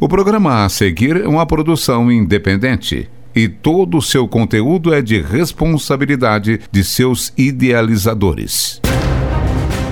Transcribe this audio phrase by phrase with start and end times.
[0.00, 5.20] O programa a seguir é uma produção independente e todo o seu conteúdo é de
[5.20, 8.80] responsabilidade de seus idealizadores.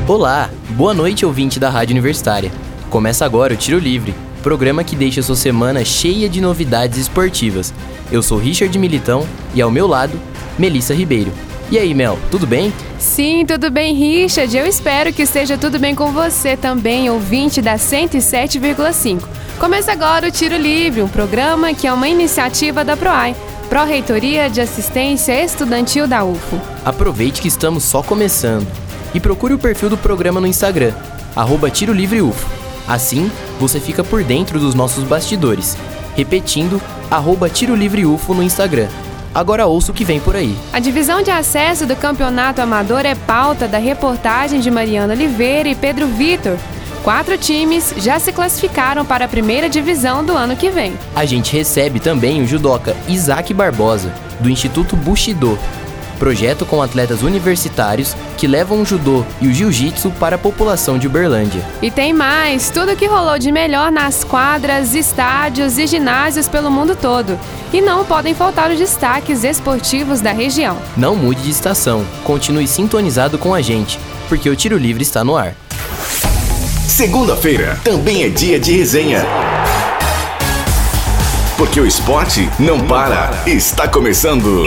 [0.09, 2.51] Olá, boa noite, ouvinte da Rádio Universitária.
[2.91, 4.13] Começa agora o Tiro Livre,
[4.43, 7.73] programa que deixa sua semana cheia de novidades esportivas.
[8.11, 10.19] Eu sou Richard Militão e ao meu lado,
[10.59, 11.33] Melissa Ribeiro.
[11.73, 12.71] E aí, Mel, tudo bem?
[12.99, 14.55] Sim, tudo bem, Richard.
[14.55, 19.23] Eu espero que esteja tudo bem com você também, ouvinte da 107,5.
[19.59, 23.35] Começa agora o Tiro Livre, um programa que é uma iniciativa da PROAI,
[23.71, 26.61] Pró-Reitoria de Assistência Estudantil da UFO.
[26.85, 28.67] Aproveite que estamos só começando
[29.15, 30.93] e procure o perfil do programa no Instagram,
[31.35, 32.51] arroba Tiro Livre UFO.
[32.87, 35.79] Assim, você fica por dentro dos nossos bastidores.
[36.15, 36.79] Repetindo,
[37.11, 38.89] arroba Tiro Livre UFO no Instagram.
[39.35, 40.57] Agora ouça o que vem por aí.
[40.73, 45.75] A divisão de acesso do campeonato amador é pauta da reportagem de Mariana Oliveira e
[45.75, 46.57] Pedro Vitor.
[47.03, 50.97] Quatro times já se classificaram para a primeira divisão do ano que vem.
[51.17, 55.59] A gente recebe também o judoca Isaac Barbosa, do Instituto Bushido,
[56.23, 61.09] projeto com atletas universitários que levam o judô e o jiu-jitsu para a população de
[61.09, 61.67] Uberlândia.
[61.83, 66.95] E tem mais, tudo que rolou de melhor nas quadras, estádios e ginásios pelo mundo
[66.95, 67.37] todo.
[67.73, 70.79] E não podem faltar os destaques esportivos da região.
[70.97, 75.37] Não mude de estação, continue sintonizado com a gente, porque o Tiro Livre está no
[75.37, 75.57] ar.
[76.87, 79.27] Segunda-feira também é dia de resenha.
[81.57, 83.43] Porque o esporte não para.
[83.45, 84.65] Está começando.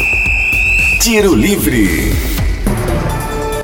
[0.99, 2.11] Tiro Livre.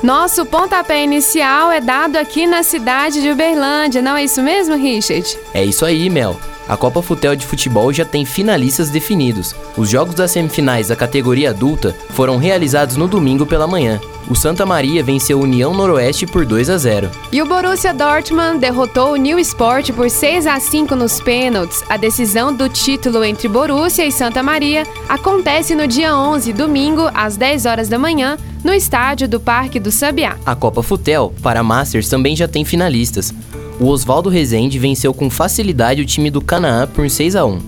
[0.03, 5.37] Nosso pontapé inicial é dado aqui na cidade de Uberlândia, não é isso mesmo, Richard?
[5.53, 6.39] É isso aí, Mel.
[6.67, 9.55] A Copa Futel de Futebol já tem finalistas definidos.
[9.75, 13.99] Os jogos das semifinais da categoria adulta foram realizados no domingo pela manhã.
[14.29, 17.09] O Santa Maria venceu o União Noroeste por 2 a 0.
[17.31, 21.83] E o Borussia Dortmund derrotou o New Sport por 6 a 5 nos pênaltis.
[21.89, 27.35] A decisão do título entre Borussia e Santa Maria acontece no dia 11, domingo, às
[27.35, 30.37] 10 horas da manhã, no estádio do Parque do Sabiá.
[30.45, 33.33] A Copa Futel para Masters também já tem finalistas.
[33.81, 37.59] O Oswaldo Rezende venceu com facilidade o time do Canaã por 6 a 1.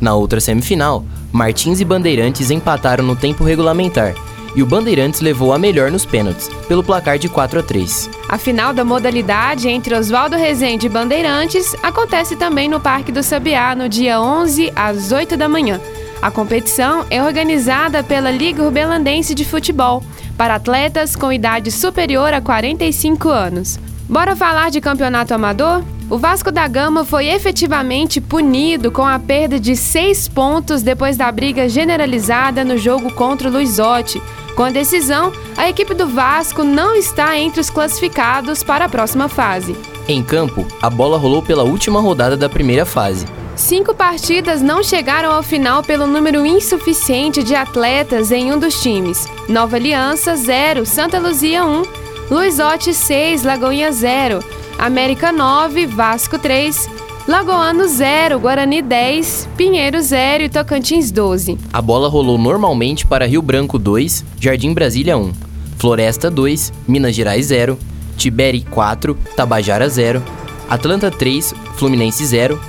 [0.00, 4.14] Na outra semifinal, Martins e Bandeirantes empataram no tempo regulamentar
[4.54, 8.08] e o Bandeirantes levou a melhor nos pênaltis, pelo placar de 4 a 3.
[8.28, 13.74] A final da modalidade entre Oswaldo Rezende e Bandeirantes acontece também no Parque do Sabiá
[13.74, 15.80] no dia 11 às 8 da manhã.
[16.22, 20.00] A competição é organizada pela Liga Urbelandense de Futebol
[20.38, 23.80] para atletas com idade superior a 45 anos.
[24.08, 25.82] Bora falar de campeonato amador?
[26.08, 31.30] O Vasco da Gama foi efetivamente punido com a perda de seis pontos depois da
[31.32, 34.22] briga generalizada no jogo contra o Luizotti.
[34.54, 39.28] Com a decisão, a equipe do Vasco não está entre os classificados para a próxima
[39.28, 39.76] fase.
[40.06, 43.26] Em campo, a bola rolou pela última rodada da primeira fase.
[43.56, 49.26] Cinco partidas não chegaram ao final pelo número insuficiente de atletas em um dos times.
[49.48, 51.82] Nova Aliança 0, Santa Luzia 1,
[52.28, 54.40] Luizotti 6, Lagoinha 0,
[54.78, 56.90] América 9, Vasco 3,
[57.28, 61.56] Lagoano 0, Guarani 10, Pinheiro 0 e Tocantins 12.
[61.72, 65.32] A bola rolou normalmente para Rio Branco 2, Jardim Brasília 1,
[65.78, 67.78] Floresta 2, Minas Gerais 0,
[68.16, 70.20] Tiberi 4, Tabajara 0,
[70.68, 72.60] Atlanta 3, Fluminense 0,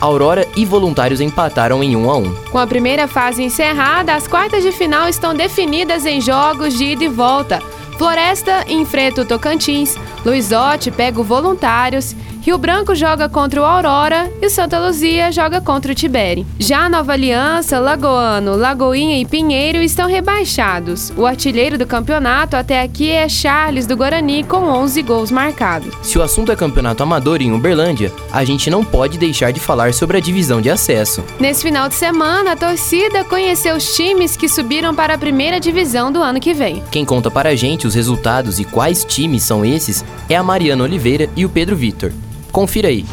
[0.00, 2.34] Aurora e Voluntários empataram em 1 a 1.
[2.52, 7.04] Com a primeira fase encerrada, as quartas de final estão definidas em jogos de ida
[7.04, 7.60] e volta.
[8.00, 9.94] Floresta enfrenta o Tocantins,
[10.24, 15.60] Luizotti pega o Voluntários, Rio Branco joga contra o Aurora e o Santa Luzia joga
[15.60, 16.46] contra o Tibere.
[16.58, 21.12] Já Nova Aliança, Lagoano, Lagoinha e Pinheiro estão rebaixados.
[21.18, 25.92] O artilheiro do campeonato até aqui é Charles do Guarani com 11 gols marcados.
[26.02, 29.92] Se o assunto é campeonato amador em Uberlândia, a gente não pode deixar de falar
[29.92, 31.22] sobre a divisão de acesso.
[31.38, 36.10] Nesse final de semana, a torcida conheceu os times que subiram para a primeira divisão
[36.10, 36.82] do ano que vem.
[36.90, 40.84] Quem conta para a gente os resultados e quais times são esses é a Mariana
[40.84, 42.10] Oliveira e o Pedro Vitor.
[42.50, 43.04] Confira aí.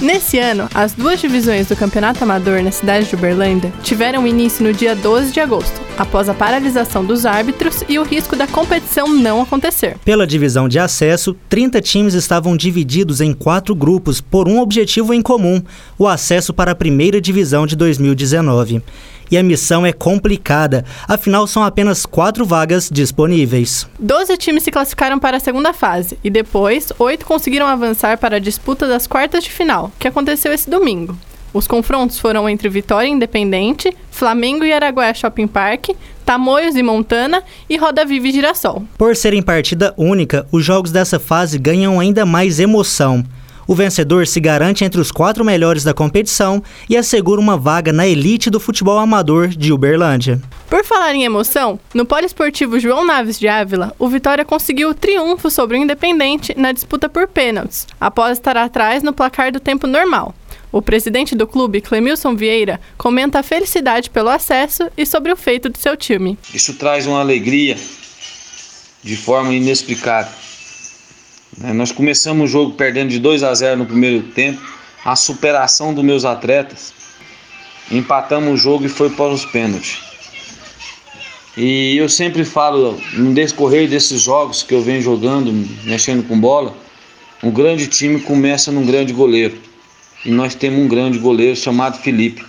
[0.00, 4.70] Nesse ano, as duas divisões do Campeonato Amador na cidade de Uberlândia tiveram início no
[4.70, 9.42] dia 12 de agosto, após a paralisação dos árbitros e o risco da competição não
[9.42, 9.96] acontecer.
[10.04, 15.22] Pela divisão de acesso, 30 times estavam divididos em quatro grupos por um objetivo em
[15.22, 15.62] comum:
[15.98, 18.82] o acesso para a primeira divisão de 2019
[19.30, 23.88] e a missão é complicada, afinal são apenas quatro vagas disponíveis.
[23.98, 28.40] Doze times se classificaram para a segunda fase e depois oito conseguiram avançar para a
[28.40, 31.16] disputa das quartas de final, que aconteceu esse domingo.
[31.54, 35.90] Os confrontos foram entre Vitória Independente, Flamengo e Araguaia Shopping Park,
[36.26, 38.82] Tamoios e Montana e Roda Viva e Girassol.
[38.98, 43.24] Por serem partida única, os jogos dessa fase ganham ainda mais emoção.
[43.68, 48.06] O vencedor se garante entre os quatro melhores da competição e assegura uma vaga na
[48.06, 50.42] elite do futebol amador de Uberlândia.
[50.68, 55.50] Por falar em emoção, no Poliesportivo João Naves de Ávila, o Vitória conseguiu o triunfo
[55.50, 60.34] sobre o Independente na disputa por pênaltis, após estar atrás no placar do tempo normal.
[60.74, 65.70] O presidente do clube, Clemilson Vieira, comenta a felicidade pelo acesso e sobre o feito
[65.70, 66.36] de seu time.
[66.52, 67.76] Isso traz uma alegria
[69.00, 70.32] de forma inexplicável.
[71.58, 74.60] Né, nós começamos o jogo perdendo de 2 a 0 no primeiro tempo,
[75.04, 76.92] a superação dos meus atletas.
[77.88, 80.00] Empatamos o jogo e foi para os pênaltis.
[81.56, 85.52] E eu sempre falo, no decorrer desses jogos que eu venho jogando,
[85.84, 86.76] mexendo com bola,
[87.44, 89.63] um grande time começa num grande goleiro.
[90.24, 92.44] E nós temos um grande goleiro chamado Felipe.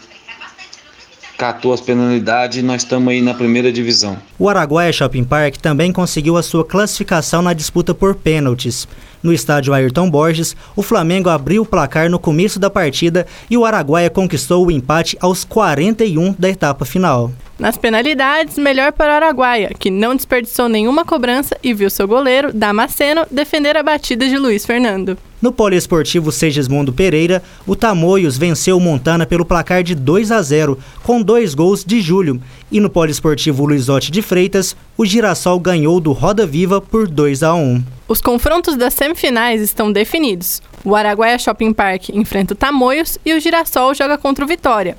[1.38, 4.18] Catou as penalidades e nós estamos aí na primeira divisão.
[4.39, 8.88] O Araguaia Shopping Park também conseguiu a sua classificação na disputa por pênaltis.
[9.22, 13.66] No estádio Ayrton Borges, o Flamengo abriu o placar no começo da partida e o
[13.66, 17.31] Araguaia conquistou o empate aos 41 da etapa final.
[17.57, 22.52] Nas penalidades, melhor para o Araguaia, que não desperdiçou nenhuma cobrança e viu seu goleiro,
[22.54, 25.18] Damasceno, defender a batida de Luiz Fernando.
[25.42, 30.78] No poliesportivo Segismundo Pereira, o Tamoios venceu o Montana pelo placar de 2 a 0,
[31.02, 32.42] com dois gols de Júlio.
[32.69, 37.54] E no poliesportivo Luizote de Freitas, o Girassol ganhou do Roda Viva por 2 a
[37.54, 37.94] 1.
[38.07, 40.62] Os confrontos das semifinais estão definidos.
[40.84, 44.96] O Araguaia Shopping Park enfrenta o Tamoios e o Girassol joga contra o Vitória.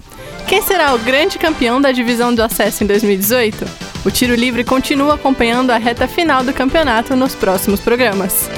[0.48, 3.64] Quem será o grande campeão da divisão do acesso em 2018?
[4.04, 8.50] O Tiro Livre continua acompanhando a reta final do campeonato nos próximos programas.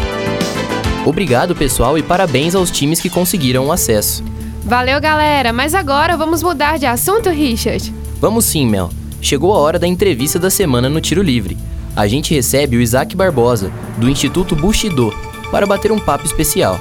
[1.05, 4.25] Obrigado, pessoal, e parabéns aos times que conseguiram o acesso.
[4.65, 7.93] Valeu, galera, mas agora vamos mudar de assunto, Richard.
[8.19, 8.91] Vamos sim, Mel.
[9.21, 11.56] Chegou a hora da entrevista da semana no Tiro Livre.
[11.99, 15.12] A gente recebe o Isaac Barbosa, do Instituto Bushido,
[15.50, 16.81] para bater um papo especial.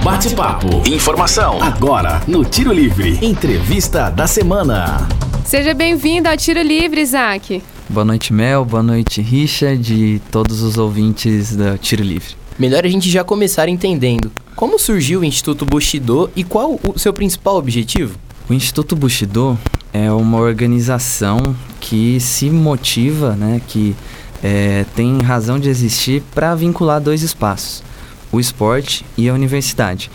[0.00, 0.88] Bate-papo.
[0.88, 1.60] Informação.
[1.60, 3.18] Agora, no Tiro Livre.
[3.20, 5.08] Entrevista da semana.
[5.44, 7.64] Seja bem-vindo ao Tiro Livre, Isaac.
[7.88, 8.64] Boa noite, Mel.
[8.64, 12.36] Boa noite, Richard e todos os ouvintes da Tiro Livre.
[12.56, 17.12] Melhor a gente já começar entendendo como surgiu o Instituto Bushido e qual o seu
[17.12, 18.16] principal objetivo?
[18.48, 19.58] O Instituto Bushido
[19.94, 21.40] é uma organização
[21.80, 23.94] que se motiva, né, que
[24.42, 27.80] é, tem razão de existir para vincular dois espaços,
[28.32, 30.10] o esporte e a universidade.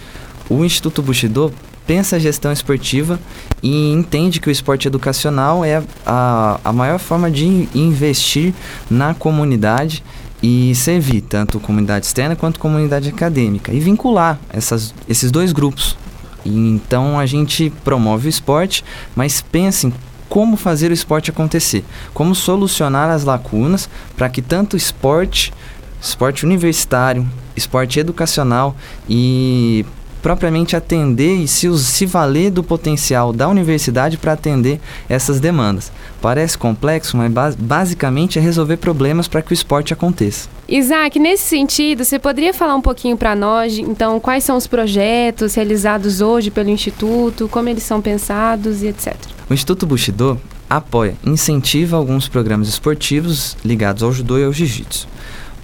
[0.49, 1.53] O Instituto Bushido
[1.87, 3.17] pensa a gestão esportiva
[3.63, 8.53] e entende que o esporte educacional é a, a maior forma de investir
[8.91, 10.03] na comunidade
[10.43, 15.97] e servir tanto comunidade externa quanto comunidade acadêmica e vincular essas, esses dois grupos.
[16.45, 18.83] Então a gente promove o esporte,
[19.15, 19.93] mas pensa em
[20.27, 21.83] como fazer o esporte acontecer,
[22.13, 25.51] como solucionar as lacunas para que tanto esporte,
[25.99, 28.75] esporte universitário, esporte educacional
[29.09, 29.85] e
[30.21, 35.91] propriamente atender e se, se valer do potencial da universidade para atender essas demandas.
[36.21, 40.49] Parece complexo, mas basicamente é resolver problemas para que o esporte aconteça.
[40.67, 45.55] Isaac, nesse sentido, você poderia falar um pouquinho para nós, então, quais são os projetos
[45.55, 49.15] realizados hoje pelo Instituto, como eles são pensados e etc.
[49.49, 50.39] O Instituto Bushido
[50.69, 55.07] apoia, incentiva alguns programas esportivos ligados ao judô e ao jiu-jitsu.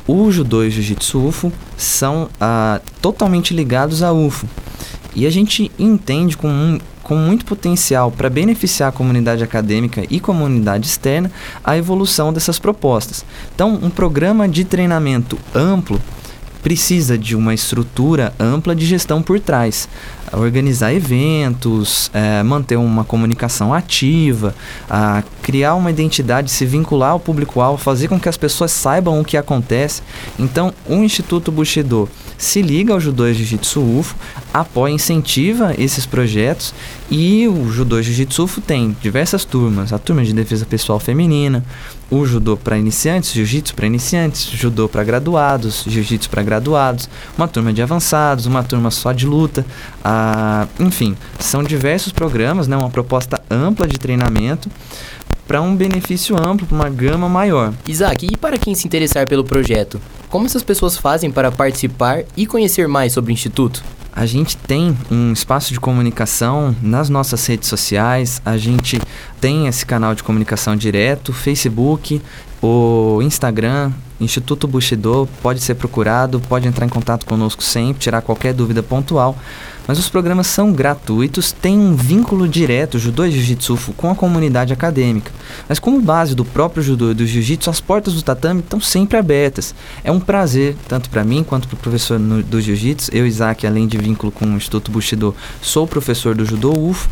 [0.07, 4.47] O judô e o jiu-jitsu UFO são ah, totalmente ligados à UFO.
[5.15, 10.19] E a gente entende com, um, com muito potencial para beneficiar a comunidade acadêmica e
[10.19, 11.31] comunidade externa
[11.63, 13.25] a evolução dessas propostas.
[13.55, 15.99] Então, um programa de treinamento amplo
[16.65, 19.87] precisa de uma estrutura ampla de gestão por trás.
[20.33, 24.55] Organizar eventos, é, manter uma comunicação ativa,
[24.89, 29.23] a criar uma identidade, se vincular ao público-alvo, fazer com que as pessoas saibam o
[29.23, 30.01] que acontece.
[30.39, 34.15] Então, o Instituto Bushido se liga ao Judô Jiu-Jitsu UFO,
[34.53, 36.73] apoia, incentiva esses projetos
[37.09, 41.63] e o Judô Jiu-Jitsu UFO tem diversas turmas, a turma de defesa pessoal feminina,
[42.09, 47.73] o judô para iniciantes, jiu-jitsu para iniciantes, judô para graduados, jiu-jitsu para graduados, uma turma
[47.73, 49.65] de avançados, uma turma só de luta,
[50.03, 54.69] ah, enfim, são diversos programas, né, uma proposta ampla de treinamento
[55.47, 57.73] para um benefício amplo, para uma gama maior.
[57.87, 60.01] Isaac, e para quem se interessar pelo projeto,
[60.35, 63.81] como essas pessoas fazem para participar e conhecer mais sobre o Instituto?
[64.11, 68.99] A gente tem um espaço de comunicação nas nossas redes sociais, a gente
[69.39, 72.21] tem esse canal de comunicação direto, Facebook,
[72.61, 78.53] o Instagram Instituto Bushido, pode ser procurado, pode entrar em contato conosco sempre, tirar qualquer
[78.53, 79.37] dúvida pontual.
[79.87, 84.73] Mas os programas são gratuitos, têm um vínculo direto, judô e jiu-jitsu, com a comunidade
[84.73, 85.31] acadêmica.
[85.69, 89.17] Mas como base do próprio judô e do jiu-jitsu, as portas do tatame estão sempre
[89.17, 89.75] abertas.
[90.03, 93.11] É um prazer, tanto para mim quanto para o professor no, do jiu-jitsu.
[93.13, 97.07] Eu, Isaac, além de vínculo com o Instituto Bushido, sou professor do judô UFO.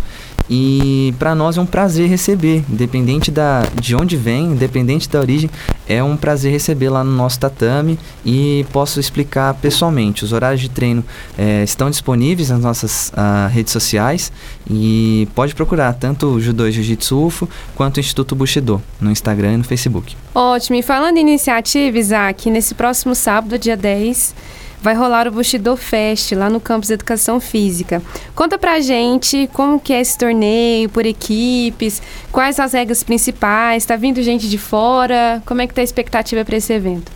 [0.49, 5.49] E para nós é um prazer receber, independente da, de onde vem, independente da origem,
[5.87, 10.23] é um prazer receber lá no nosso tatame e posso explicar pessoalmente.
[10.23, 11.03] Os horários de treino
[11.37, 14.31] é, estão disponíveis nas nossas uh, redes sociais
[14.69, 19.57] e pode procurar tanto o Judô Jiu-Jitsu UFO quanto o Instituto Bushido no Instagram e
[19.57, 20.15] no Facebook.
[20.35, 20.77] Ótimo.
[20.77, 24.35] E falando em iniciativa, Isaac, nesse próximo sábado, dia 10
[24.83, 28.03] vai rolar o Bushido Fest lá no campus de Educação Física.
[28.35, 32.01] Conta pra gente como que é esse torneio, por equipes,
[32.33, 36.43] quais as regras principais, tá vindo gente de fora, como é que tá a expectativa
[36.43, 37.09] para esse evento?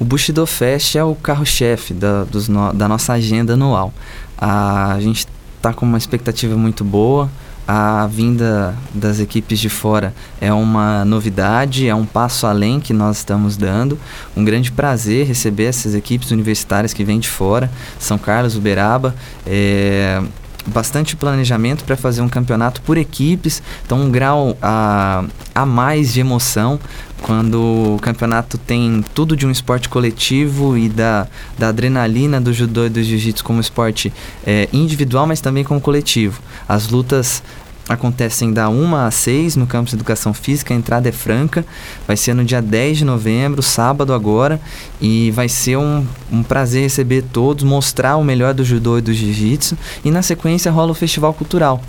[0.00, 2.26] O Bushido Fest é o carro-chefe da,
[2.74, 3.94] da nossa agenda anual.
[4.36, 7.30] A gente está com uma expectativa muito boa
[7.66, 13.18] a vinda das equipes de fora é uma novidade, é um passo além que nós
[13.18, 13.98] estamos dando.
[14.36, 19.14] Um grande prazer receber essas equipes universitárias que vêm de fora, São Carlos, Uberaba.
[19.44, 20.22] É,
[20.66, 26.20] bastante planejamento para fazer um campeonato por equipes, então um grau a, a mais de
[26.20, 26.78] emoção
[27.22, 31.26] quando o campeonato tem tudo de um esporte coletivo e da,
[31.58, 34.12] da adrenalina do judô e do jiu-jitsu como esporte
[34.46, 36.40] é, individual, mas também como coletivo.
[36.68, 37.42] As lutas
[37.88, 41.64] acontecem da 1 a 6 no campus de educação física, a entrada é franca,
[42.06, 44.60] vai ser no dia 10 de novembro, sábado agora,
[45.00, 49.12] e vai ser um, um prazer receber todos, mostrar o melhor do judô e do
[49.12, 51.80] jiu-jitsu, e na sequência rola o festival cultural.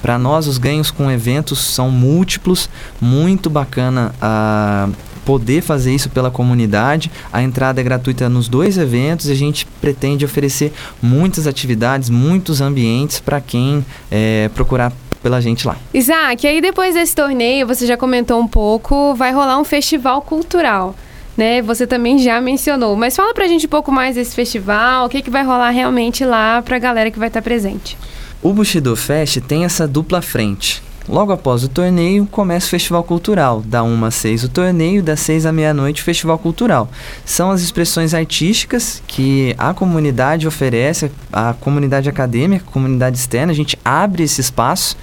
[0.00, 4.88] Para nós, os ganhos com eventos são múltiplos, muito bacana a
[5.24, 7.10] poder fazer isso pela comunidade.
[7.32, 12.60] A entrada é gratuita nos dois eventos e a gente pretende oferecer muitas atividades, muitos
[12.60, 14.92] ambientes para quem é, procurar
[15.22, 15.76] pela gente lá.
[15.92, 20.94] Isaac, aí depois desse torneio, você já comentou um pouco, vai rolar um festival cultural.
[21.36, 21.62] Né?
[21.62, 25.22] Você também já mencionou, mas fala pra gente um pouco mais desse festival, o que,
[25.22, 27.96] que vai rolar realmente lá pra galera que vai estar presente.
[28.42, 30.82] O Bushido Fest tem essa dupla frente.
[31.08, 33.62] Logo após o torneio, começa o Festival Cultural.
[33.64, 36.88] Da 1 às 6 o torneio, das 6 à meia-noite o Festival Cultural.
[37.24, 43.52] São as expressões artísticas que a comunidade oferece, a comunidade acadêmica, a comunidade externa.
[43.52, 44.96] A gente abre esse espaço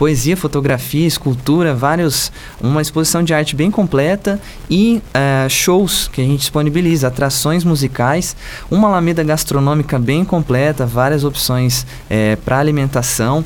[0.00, 4.40] poesia, fotografia, escultura, vários, uma exposição de arte bem completa
[4.70, 8.34] e uh, shows que a gente disponibiliza, atrações musicais,
[8.70, 13.44] uma alameda gastronômica bem completa, várias opções é, para alimentação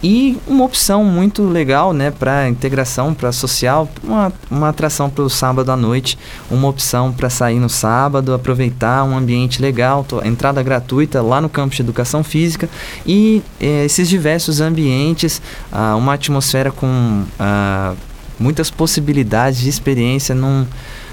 [0.00, 5.28] e uma opção muito legal, né, para integração, para social, uma, uma atração para o
[5.28, 6.16] sábado à noite,
[6.48, 11.74] uma opção para sair no sábado, aproveitar um ambiente legal, entrada gratuita lá no campus
[11.74, 12.68] de educação física
[13.04, 17.96] e é, esses diversos ambientes, uh, uma atmosfera com uh,
[18.38, 20.66] muitas possibilidades de experiência num,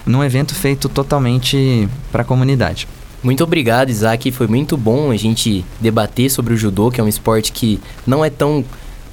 [0.05, 2.87] num evento feito totalmente para a comunidade.
[3.23, 4.31] Muito obrigado, Isaac.
[4.31, 8.23] Foi muito bom a gente debater sobre o judô, que é um esporte que não
[8.23, 8.65] é tão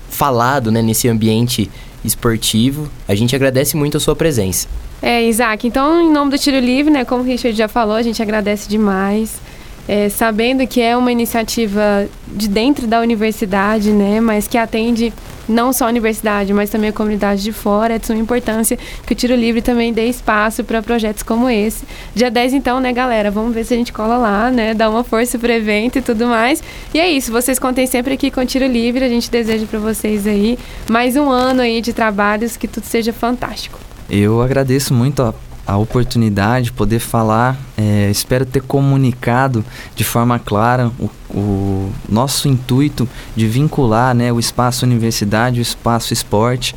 [0.08, 1.70] falado né, nesse ambiente
[2.04, 2.90] esportivo.
[3.06, 4.66] A gente agradece muito a sua presença.
[5.00, 8.02] É, Isaac, então, em nome do Tiro Livre, né, como o Richard já falou, a
[8.02, 9.40] gente agradece demais
[9.88, 15.12] é, sabendo que é uma iniciativa de dentro da universidade, né, mas que atende
[15.50, 19.12] não só a universidade, mas também a comunidade de fora, é de suma importância que
[19.12, 21.84] o Tiro Livre também dê espaço para projetos como esse.
[22.14, 23.30] Dia 10, então, né, galera?
[23.30, 24.75] Vamos ver se a gente cola lá, né?
[24.75, 26.62] Dá uma força pro evento e tudo mais.
[26.94, 29.04] E é isso, vocês contem sempre aqui com o Tiro Livre.
[29.04, 30.58] A gente deseja para vocês aí
[30.88, 33.78] mais um ano aí de trabalhos, que tudo seja fantástico.
[34.08, 35.34] Eu agradeço muito a
[35.70, 37.56] a oportunidade de poder falar.
[37.76, 44.40] É, espero ter comunicado de forma clara o, o, nosso intuito de vincular né, o
[44.40, 46.74] espaço universidade, o espaço esporte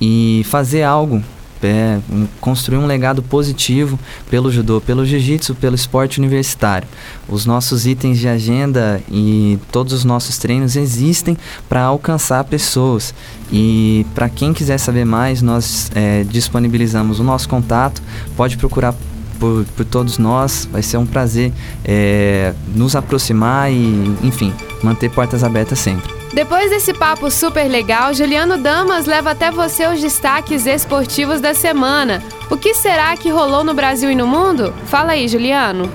[0.00, 1.22] e fazer algo
[1.62, 1.98] é,
[2.40, 3.98] construir um legado positivo
[4.30, 6.86] pelo judô, pelo jiu-jitsu, pelo esporte universitário.
[7.28, 11.36] Os nossos itens de agenda e todos os nossos treinos existem
[11.68, 13.14] para alcançar pessoas.
[13.50, 18.02] E para quem quiser saber mais, nós é, disponibilizamos o nosso contato.
[18.36, 18.94] Pode procurar
[19.38, 20.68] por, por, todos nós.
[20.70, 21.52] Vai ser um prazer
[21.84, 26.17] é, nos aproximar e, enfim, manter portas abertas sempre.
[26.38, 32.22] Depois desse papo super legal, Juliano Damas leva até você os destaques esportivos da semana.
[32.48, 34.72] O que será que rolou no Brasil e no mundo?
[34.86, 35.92] Fala aí, Juliano.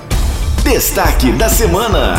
[0.61, 2.15] Destaque da semana.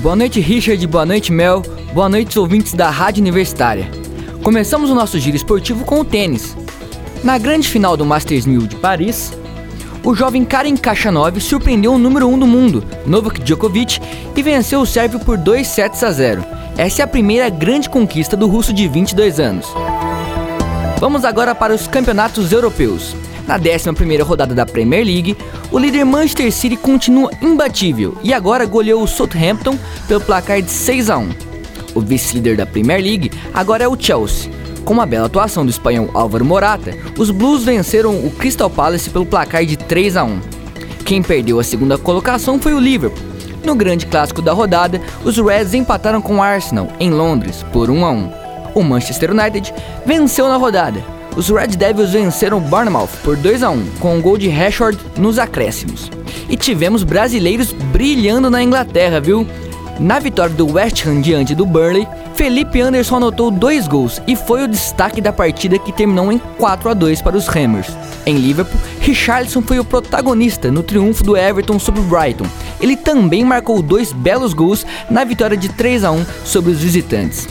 [0.00, 0.84] Boa noite, Richard.
[0.88, 1.62] Boa noite, Mel.
[1.94, 3.88] Boa noite, ouvintes da Rádio Universitária.
[4.42, 6.56] Começamos o nosso giro esportivo com o tênis.
[7.22, 9.32] Na grande final do Masters 1000 de Paris,
[10.02, 14.00] o jovem Karen Khachanov surpreendeu o número 1 um do mundo, Novak Djokovic,
[14.34, 16.44] e venceu o sérvio por 2 sets a 0.
[16.76, 19.66] Essa é a primeira grande conquista do russo de 22 anos.
[20.98, 23.14] Vamos agora para os campeonatos europeus.
[23.46, 25.36] Na 11ª rodada da Premier League,
[25.70, 31.10] o líder Manchester City continua imbatível e agora goleou o Southampton pelo placar de 6
[31.10, 31.30] a 1.
[31.94, 34.59] O vice-líder da Premier League agora é o Chelsea.
[34.84, 39.26] Com uma bela atuação do espanhol Álvaro Morata, os Blues venceram o Crystal Palace pelo
[39.26, 40.40] placar de 3 a 1.
[41.04, 43.30] Quem perdeu a segunda colocação foi o Liverpool.
[43.64, 48.04] No grande clássico da rodada, os Reds empataram com o Arsenal em Londres por 1
[48.04, 48.32] a 1.
[48.74, 49.74] O Manchester United
[50.06, 51.02] venceu na rodada.
[51.36, 54.98] Os Red Devils venceram o Bournemouth por 2 a 1 com um gol de Rashford
[55.16, 56.10] nos acréscimos.
[56.48, 59.46] E tivemos brasileiros brilhando na Inglaterra, viu?
[60.00, 64.62] Na vitória do West Ham diante do Burnley, Felipe Anderson anotou dois gols e foi
[64.62, 67.88] o destaque da partida que terminou em 4 a 2 para os Hammers.
[68.24, 72.46] Em Liverpool, Richarlison foi o protagonista no triunfo do Everton sobre o Brighton.
[72.80, 77.46] Ele também marcou dois belos gols na vitória de 3 a 1 sobre os visitantes.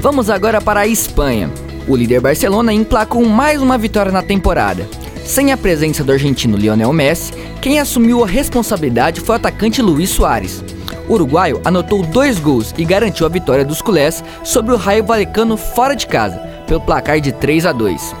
[0.00, 1.50] Vamos agora para a Espanha.
[1.86, 4.88] O líder Barcelona emplacou mais uma vitória na temporada.
[5.22, 10.08] Sem a presença do argentino Lionel Messi, quem assumiu a responsabilidade foi o atacante Luiz
[10.08, 10.64] Soares.
[11.10, 15.56] O uruguaio anotou dois gols e garantiu a vitória dos culés sobre o Raio Vallecano
[15.56, 16.38] fora de casa,
[16.68, 18.14] pelo placar de 3 a 2.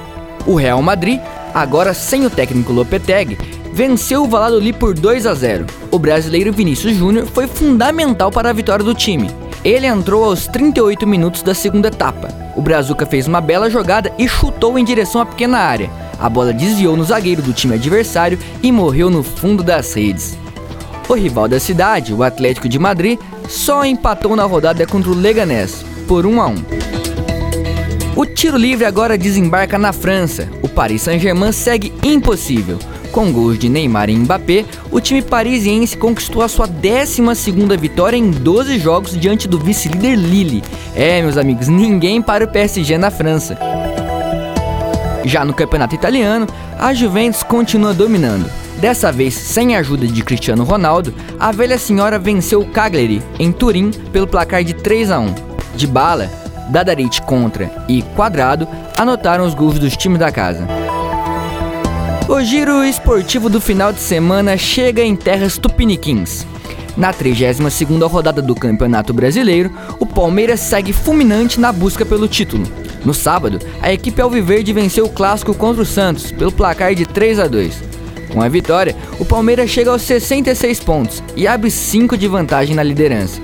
[0.44, 1.20] O Real Madrid,
[1.54, 3.38] agora sem o técnico Lopetegui,
[3.72, 5.66] venceu o Valladolid por 2 a 0.
[5.88, 9.30] O brasileiro Vinícius Júnior foi fundamental para a vitória do time.
[9.64, 12.26] Ele entrou aos 38 minutos da segunda etapa.
[12.56, 15.88] O Brazuca fez uma bela jogada e chutou em direção à pequena área.
[16.18, 20.36] A bola desviou no zagueiro do time adversário e morreu no fundo das redes.
[21.10, 25.84] O rival da cidade, o Atlético de Madrid, só empatou na rodada contra o Leganés,
[26.06, 26.54] por 1 a 1.
[28.14, 30.48] O tiro livre agora desembarca na França.
[30.62, 32.78] O Paris Saint-Germain segue impossível.
[33.10, 38.30] Com gols de Neymar e Mbappé, o time parisiense conquistou a sua 12ª vitória em
[38.30, 40.62] 12 jogos diante do vice-líder Lille.
[40.94, 43.58] É, meus amigos, ninguém para o PSG na França.
[45.24, 46.46] Já no campeonato italiano,
[46.78, 48.59] a Juventus continua dominando.
[48.80, 53.52] Dessa vez, sem a ajuda de Cristiano Ronaldo, a velha senhora venceu o Cagliari em
[53.52, 55.34] Turim pelo placar de 3 a 1.
[55.76, 56.30] De bala,
[56.70, 58.66] Dadarit contra e Quadrado
[58.96, 60.66] anotaram os gols dos times da casa.
[62.26, 66.46] O giro esportivo do final de semana chega em terras tupiniquins.
[66.96, 72.64] Na 32ª rodada do Campeonato Brasileiro, o Palmeiras segue fulminante na busca pelo título.
[73.04, 77.40] No sábado, a equipe alviverde venceu o clássico contra o Santos pelo placar de 3
[77.40, 77.89] a 2.
[78.32, 82.82] Com a vitória, o Palmeiras chega aos 66 pontos e abre 5 de vantagem na
[82.82, 83.40] liderança.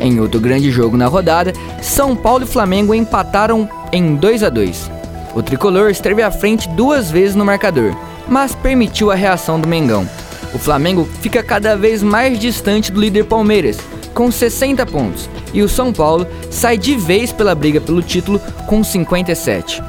[0.00, 4.90] Em outro grande jogo na rodada, São Paulo e Flamengo empataram em 2 a 2.
[5.34, 7.94] O tricolor esteve à frente duas vezes no marcador,
[8.26, 10.08] mas permitiu a reação do Mengão.
[10.54, 13.78] O Flamengo fica cada vez mais distante do líder Palmeiras,
[14.14, 18.82] com 60 pontos, e o São Paulo sai de vez pela briga pelo título com
[18.82, 19.82] 57.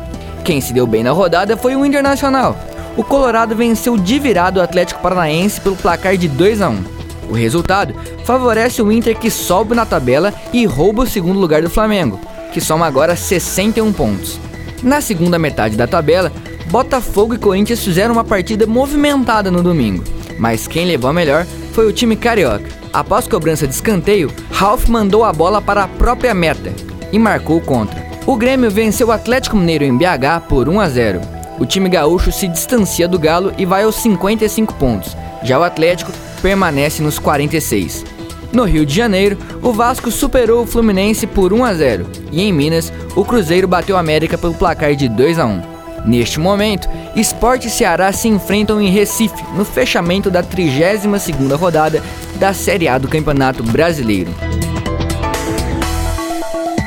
[0.43, 2.58] Quem se deu bem na rodada foi o Internacional,
[2.97, 6.84] o Colorado venceu de virado o Atlético Paranaense pelo placar de 2 a 1.
[7.29, 11.69] O resultado favorece o Inter que sobe na tabela e rouba o segundo lugar do
[11.69, 12.19] Flamengo,
[12.53, 14.39] que soma agora 61 pontos.
[14.84, 16.31] Na segunda metade da tabela,
[16.67, 20.03] Botafogo e Corinthians fizeram uma partida movimentada no domingo,
[20.38, 22.69] mas quem levou a melhor foi o time carioca.
[22.93, 26.73] Após cobrança de escanteio, Ralph mandou a bola para a própria meta
[27.12, 28.05] e marcou contra.
[28.25, 32.32] O Grêmio venceu o Atlético Mineiro em BH por 1 a 0 o time gaúcho
[32.32, 35.15] se distancia do Galo e vai aos 55 pontos.
[35.44, 38.04] Já o Atlético permanece nos 46.
[38.52, 42.54] No Rio de Janeiro, o Vasco superou o Fluminense por 1 a 0 e em
[42.54, 45.62] Minas, o Cruzeiro bateu a América pelo placar de 2 a 1.
[46.06, 52.04] Neste momento, Sport e Ceará se enfrentam em Recife no fechamento da 32ª rodada
[52.36, 54.32] da Série A do Campeonato Brasileiro.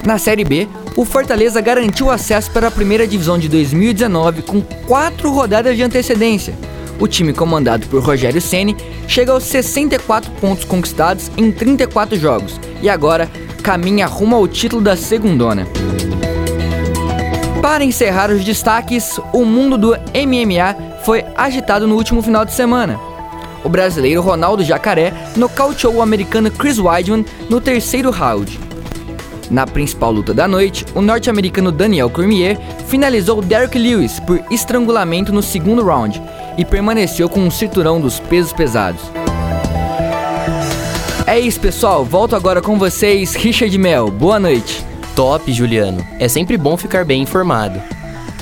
[0.04, 5.30] Na Série B, o Fortaleza garantiu acesso para a primeira divisão de 2019 com quatro
[5.30, 6.54] rodadas de antecedência.
[6.98, 12.88] O time comandado por Rogério Ceni chega aos 64 pontos conquistados em 34 jogos e
[12.88, 13.30] agora
[13.62, 15.66] caminha rumo ao título da segundona.
[17.62, 22.98] Para encerrar os destaques, o mundo do MMA foi agitado no último final de semana.
[23.62, 28.67] O brasileiro Ronaldo Jacaré nocauteou o americano Chris Weidman no terceiro round.
[29.50, 35.42] Na principal luta da noite, o norte-americano Daniel Cormier finalizou Derek Lewis por estrangulamento no
[35.42, 36.22] segundo round
[36.58, 39.00] e permaneceu com um cinturão dos pesos pesados.
[41.26, 42.04] É isso, pessoal.
[42.04, 44.10] Volto agora com vocês, Richard Mel.
[44.10, 44.84] Boa noite.
[45.14, 46.06] Top, Juliano.
[46.18, 47.80] É sempre bom ficar bem informado.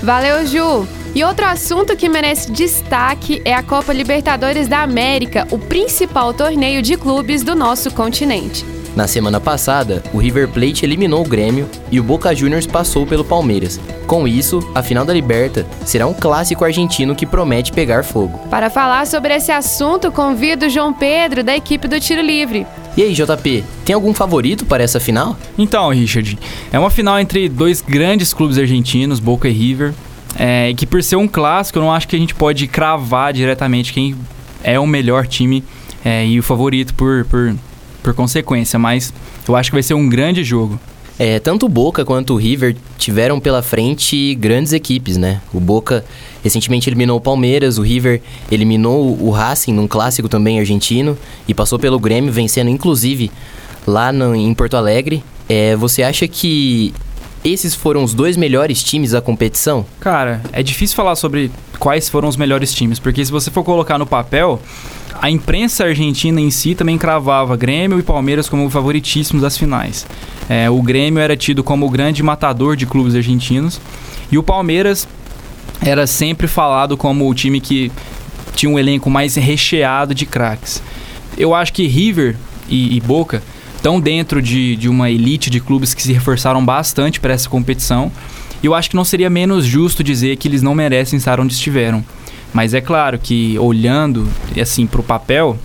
[0.02, 0.86] Valeu, Ju!
[1.14, 6.82] E outro assunto que merece destaque é a Copa Libertadores da América, o principal torneio
[6.82, 8.75] de clubes do nosso continente.
[8.96, 13.22] Na semana passada, o River Plate eliminou o Grêmio e o Boca Juniors passou pelo
[13.22, 13.78] Palmeiras.
[14.06, 18.38] Com isso, a final da Liberta será um clássico argentino que promete pegar fogo.
[18.48, 22.66] Para falar sobre esse assunto, convido o João Pedro, da equipe do Tiro Livre.
[22.96, 25.36] E aí, JP, tem algum favorito para essa final?
[25.58, 26.38] Então, Richard,
[26.72, 29.92] é uma final entre dois grandes clubes argentinos, Boca e River.
[30.38, 33.92] É, que por ser um clássico, eu não acho que a gente pode cravar diretamente
[33.92, 34.16] quem
[34.64, 35.62] é o melhor time
[36.02, 37.54] é, e o favorito por, por,
[38.06, 39.12] por consequência, mas
[39.48, 40.78] eu acho que vai ser um grande jogo.
[41.18, 45.40] É, tanto o Boca quanto o River tiveram pela frente grandes equipes, né?
[45.52, 46.04] O Boca
[46.44, 48.20] recentemente eliminou o Palmeiras, o River
[48.52, 53.28] eliminou o Racing num clássico também argentino e passou pelo Grêmio, vencendo inclusive
[53.84, 55.24] lá no, em Porto Alegre.
[55.48, 56.94] É, você acha que
[57.46, 59.86] esses foram os dois melhores times da competição?
[60.00, 63.98] Cara, é difícil falar sobre quais foram os melhores times, porque se você for colocar
[63.98, 64.60] no papel,
[65.20, 70.06] a imprensa argentina em si também cravava Grêmio e Palmeiras como favoritíssimos das finais.
[70.48, 73.80] É, o Grêmio era tido como o grande matador de clubes argentinos
[74.30, 75.06] e o Palmeiras
[75.80, 77.92] era sempre falado como o time que
[78.54, 80.82] tinha um elenco mais recheado de craques.
[81.36, 82.36] Eu acho que River
[82.68, 83.42] e, e Boca
[83.86, 88.10] estão dentro de, de uma elite de clubes que se reforçaram bastante para essa competição.
[88.60, 91.54] E eu acho que não seria menos justo dizer que eles não merecem estar onde
[91.54, 92.04] estiveram.
[92.52, 94.28] Mas é claro que olhando
[94.60, 95.56] assim para o papel,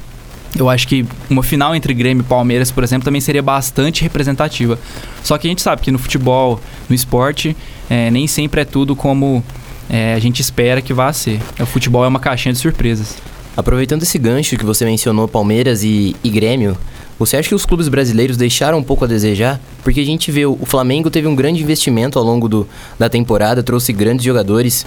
[0.56, 4.78] eu acho que uma final entre Grêmio e Palmeiras, por exemplo, também seria bastante representativa.
[5.24, 7.58] Só que a gente sabe que no futebol, no esporte,
[7.90, 9.44] é, nem sempre é tudo como
[9.90, 11.40] é, a gente espera que vá ser.
[11.60, 13.18] O futebol é uma caixinha de surpresas.
[13.58, 16.78] Aproveitando esse gancho que você mencionou, Palmeiras e, e Grêmio,
[17.22, 19.62] você acha que os clubes brasileiros deixaram um pouco a desejar?
[19.84, 23.62] Porque a gente vê o Flamengo teve um grande investimento ao longo do, da temporada,
[23.62, 24.86] trouxe grandes jogadores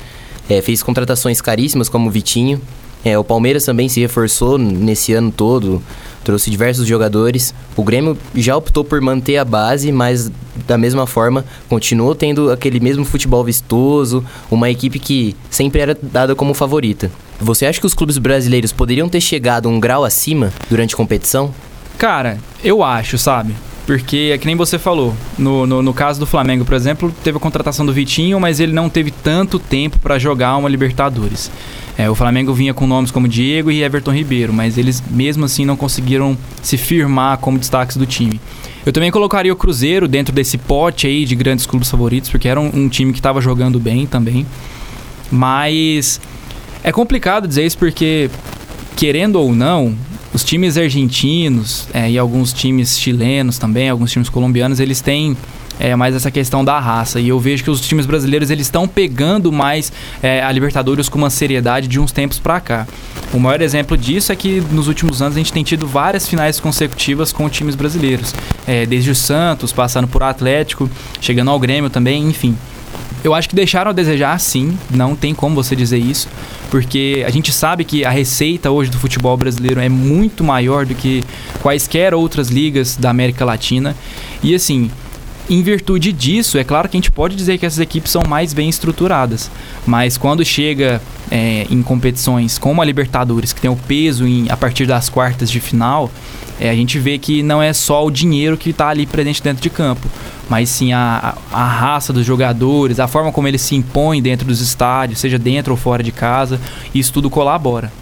[0.49, 2.61] é, fez contratações caríssimas como o Vitinho.
[3.05, 5.81] É, o Palmeiras também se reforçou nesse ano todo,
[6.25, 7.55] trouxe diversos jogadores.
[7.77, 10.29] O Grêmio já optou por manter a base, mas
[10.66, 16.35] da mesma forma continuou tendo aquele mesmo futebol vistoso, uma equipe que sempre era dada
[16.35, 17.12] como favorita.
[17.38, 21.55] Você acha que os clubes brasileiros poderiam ter chegado um grau acima durante a competição?
[21.99, 23.55] Cara, eu acho, sabe?
[23.87, 27.37] Porque é que nem você falou, no, no, no, caso do Flamengo, por exemplo, teve
[27.37, 31.51] a contratação do Vitinho, mas ele não teve tanto tempo para jogar uma Libertadores.
[31.97, 35.67] É, o Flamengo vinha com nomes como Diego e Everton Ribeiro, mas eles mesmo assim
[35.67, 38.41] não conseguiram se firmar como destaques do time.
[38.87, 42.59] Eu também colocaria o Cruzeiro dentro desse pote aí de grandes clubes favoritos, porque era
[42.59, 44.47] um, um time que estava jogando bem também.
[45.31, 46.21] Mas
[46.83, 48.31] é complicado dizer isso porque,
[48.97, 49.95] querendo ou não,
[50.35, 55.37] os times argentinos é, e alguns times chilenos também, alguns times colombianos, eles têm
[55.79, 57.20] é, mais essa questão da raça.
[57.20, 61.18] E eu vejo que os times brasileiros eles estão pegando mais é, a Libertadores com
[61.18, 62.87] uma seriedade de uns tempos para cá.
[63.33, 66.59] O maior exemplo disso é que nos últimos anos a gente tem tido várias finais
[66.59, 68.35] consecutivas com times brasileiros.
[68.66, 72.57] É, desde o Santos, passando por Atlético, chegando ao Grêmio também, enfim.
[73.23, 76.29] Eu acho que deixaram a desejar, sim, não tem como você dizer isso,
[76.71, 80.95] porque a gente sabe que a receita hoje do futebol brasileiro é muito maior do
[80.95, 81.25] que
[81.63, 83.97] quaisquer outras ligas da América Latina.
[84.43, 84.91] E assim,
[85.49, 88.55] em virtude disso, é claro que a gente pode dizer que essas equipes são mais
[88.55, 89.51] bem estruturadas,
[89.87, 94.57] mas quando chega é, em competições como a Libertadores, que tem o peso em, a
[94.57, 96.11] partir das quartas de final,
[96.59, 99.63] é, a gente vê que não é só o dinheiro que está ali presente dentro
[99.63, 100.09] de campo,
[100.49, 104.61] mas sim a, a, raça dos jogadores, a forma como eles se impõem dentro dos
[104.61, 106.61] estádios, seja dentro ou fora de casa,
[106.95, 107.93] isso tudo colabora.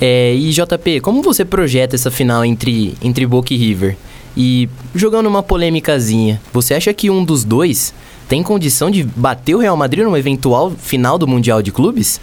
[0.00, 3.96] É, e JP, como você projeta essa final entre, entre Boca e River?
[4.36, 7.94] E jogando uma polêmicazinha, você acha que um dos dois
[8.28, 12.20] tem condição de bater o Real Madrid numa eventual final do Mundial de Clubes?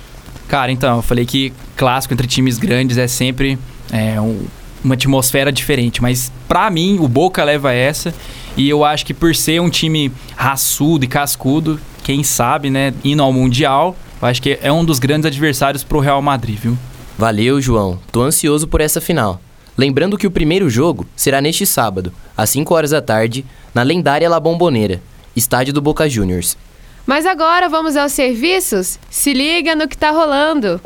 [0.47, 3.57] Cara, então, eu falei que clássico entre times grandes é sempre
[3.89, 4.41] é, um,
[4.83, 8.13] uma atmosfera diferente, mas para mim o Boca leva essa
[8.57, 13.21] e eu acho que por ser um time raçudo e cascudo, quem sabe, né, indo
[13.21, 16.77] ao Mundial, eu acho que é um dos grandes adversários pro Real Madrid, viu?
[17.17, 17.99] Valeu, João.
[18.11, 19.39] Tô ansioso por essa final.
[19.77, 24.29] Lembrando que o primeiro jogo será neste sábado, às 5 horas da tarde, na lendária
[24.29, 25.01] La Bombonera,
[25.35, 26.57] estádio do Boca Juniors.
[27.05, 28.99] Mas agora vamos aos serviços?
[29.09, 30.79] Se liga no que tá rolando.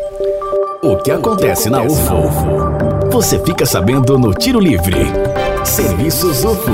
[0.82, 2.65] O que acontece na UFO?
[3.16, 4.98] Você fica sabendo no Tiro Livre.
[5.64, 6.70] Serviços UFO.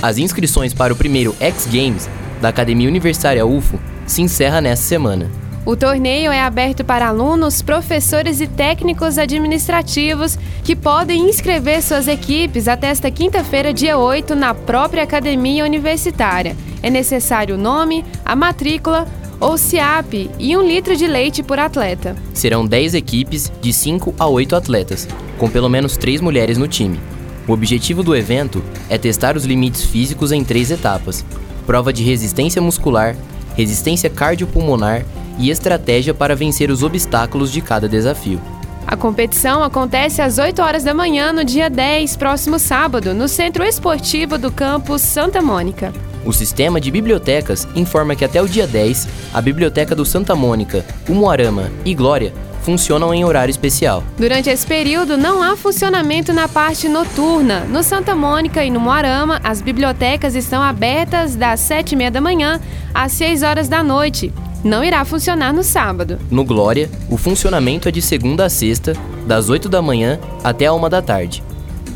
[0.00, 2.08] As inscrições para o primeiro X Games
[2.40, 5.30] da Academia Universitária UFO se encerra nesta semana.
[5.66, 12.66] O torneio é aberto para alunos, professores e técnicos administrativos que podem inscrever suas equipes
[12.66, 16.56] até esta quinta-feira, dia 8, na própria academia universitária.
[16.82, 19.06] É necessário o nome, a matrícula
[19.42, 22.14] ou CIAP e um litro de leite por atleta.
[22.32, 27.00] Serão 10 equipes de 5 a 8 atletas, com pelo menos 3 mulheres no time.
[27.48, 31.24] O objetivo do evento é testar os limites físicos em três etapas:
[31.66, 33.16] prova de resistência muscular,
[33.56, 35.04] resistência cardiopulmonar
[35.36, 38.40] e estratégia para vencer os obstáculos de cada desafio.
[38.86, 43.64] A competição acontece às 8 horas da manhã no dia 10, próximo sábado, no Centro
[43.64, 45.92] Esportivo do campus Santa Mônica.
[46.24, 50.84] O sistema de bibliotecas informa que até o dia 10, a Biblioteca do Santa Mônica,
[51.08, 52.32] Umuarama e Glória
[52.62, 54.04] funcionam em horário especial.
[54.16, 57.60] Durante esse período, não há funcionamento na parte noturna.
[57.64, 62.60] No Santa Mônica e no Moarama, as bibliotecas estão abertas das 7h30 da manhã
[62.94, 64.32] às 6 horas da noite.
[64.62, 66.20] Não irá funcionar no sábado.
[66.30, 68.92] No Glória, o funcionamento é de segunda a sexta,
[69.26, 71.42] das 8 da manhã até a 1 da tarde.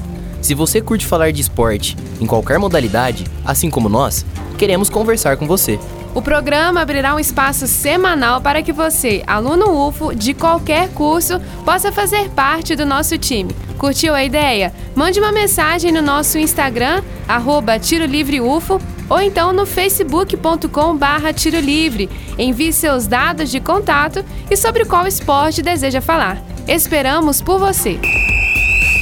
[0.44, 4.26] Se você curte falar de esporte em qualquer modalidade, assim como nós,
[4.58, 5.80] queremos conversar com você.
[6.14, 11.94] O programa abrirá um espaço semanal para que você, aluno UFO de qualquer curso, possa
[11.94, 13.56] fazer parte do nosso time.
[13.78, 14.74] Curtiu a ideia?
[14.94, 21.32] Mande uma mensagem no nosso Instagram, arroba Tiro Livre UFO, ou então no facebook.com barra
[21.32, 22.10] Tiro Livre.
[22.38, 26.38] Envie seus dados de contato e sobre qual esporte deseja falar.
[26.68, 27.98] Esperamos por você.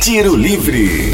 [0.01, 1.13] Tiro Livre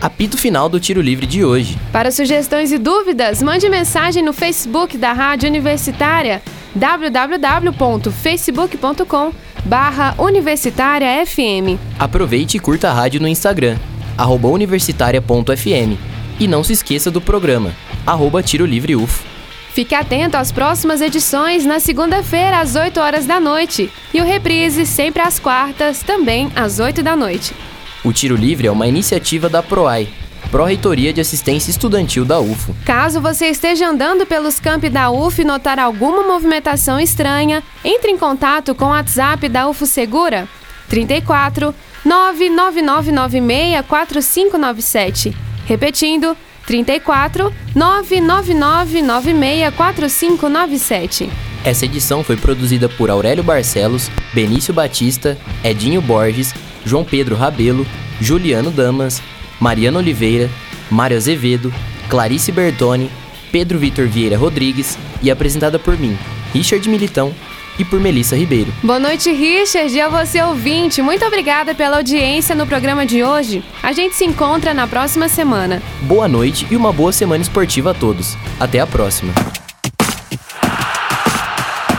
[0.00, 1.76] apito final do tiro livre de hoje.
[1.92, 6.40] Para sugestões e dúvidas, mande mensagem no Facebook da Rádio Universitária
[6.74, 9.30] www.facebook.com
[9.66, 11.78] barra Universitária FM.
[11.98, 13.76] Aproveite e curta a rádio no Instagram,
[14.16, 15.98] arroba universitária.fm.
[16.40, 17.74] E não se esqueça do programa,
[18.06, 19.29] arroba Tiro Livre UFO.
[19.72, 23.90] Fique atento às próximas edições na segunda-feira, às 8 horas da noite.
[24.12, 27.54] E o reprise sempre às quartas, também às 8 da noite.
[28.02, 30.08] O Tiro Livre é uma iniciativa da PROAI,
[30.50, 32.74] Pró-Reitoria de Assistência Estudantil da UFO.
[32.84, 38.18] Caso você esteja andando pelos campi da UF e notar alguma movimentação estranha, entre em
[38.18, 40.48] contato com o WhatsApp da UFO Segura
[40.88, 41.72] 34
[42.04, 45.36] 99996 4597.
[45.66, 46.36] Repetindo,
[46.70, 51.28] 34 99996 4597.
[51.64, 56.54] Essa edição foi produzida por Aurélio Barcelos, Benício Batista, Edinho Borges
[56.86, 57.84] João Pedro Rabelo,
[58.20, 59.20] Juliano Damas,
[59.58, 60.48] Mariana Oliveira,
[60.88, 61.74] Mário Azevedo,
[62.08, 63.10] Clarice Bertoni,
[63.50, 66.16] Pedro Vitor Vieira Rodrigues e apresentada por mim,
[66.54, 67.34] Richard Militão
[67.80, 68.72] e por Melissa Ribeiro.
[68.82, 71.00] Boa noite, Richard, e a você ouvinte.
[71.00, 73.64] Muito obrigada pela audiência no programa de hoje.
[73.82, 75.82] A gente se encontra na próxima semana.
[76.02, 78.36] Boa noite e uma boa semana esportiva a todos.
[78.58, 79.32] Até a próxima.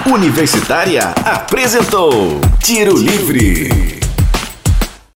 [0.05, 4.00] Universitária apresentou Tiro Livre.